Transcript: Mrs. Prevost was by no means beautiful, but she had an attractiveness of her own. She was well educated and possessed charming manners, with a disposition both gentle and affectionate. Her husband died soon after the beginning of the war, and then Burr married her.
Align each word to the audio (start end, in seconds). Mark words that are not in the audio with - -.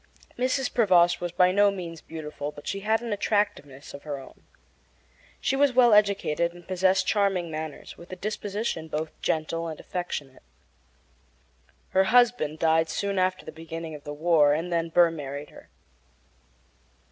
Mrs. 0.35 0.73
Prevost 0.73 1.21
was 1.21 1.31
by 1.31 1.51
no 1.51 1.69
means 1.69 2.01
beautiful, 2.01 2.51
but 2.51 2.65
she 2.65 2.79
had 2.79 3.03
an 3.03 3.13
attractiveness 3.13 3.93
of 3.93 4.01
her 4.01 4.17
own. 4.17 4.41
She 5.39 5.55
was 5.55 5.73
well 5.73 5.93
educated 5.93 6.53
and 6.53 6.67
possessed 6.67 7.05
charming 7.05 7.51
manners, 7.51 7.99
with 7.99 8.11
a 8.11 8.15
disposition 8.15 8.87
both 8.87 9.11
gentle 9.21 9.67
and 9.67 9.79
affectionate. 9.79 10.41
Her 11.89 12.05
husband 12.05 12.57
died 12.57 12.89
soon 12.89 13.19
after 13.19 13.45
the 13.45 13.51
beginning 13.51 13.93
of 13.93 14.03
the 14.03 14.11
war, 14.11 14.55
and 14.55 14.73
then 14.73 14.89
Burr 14.89 15.11
married 15.11 15.51
her. 15.51 15.69